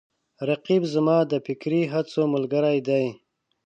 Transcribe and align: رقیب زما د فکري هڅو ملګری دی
رقیب 0.49 0.83
زما 0.93 1.17
د 1.31 1.33
فکري 1.47 1.81
هڅو 1.93 2.21
ملګری 2.33 2.77
دی 2.87 3.05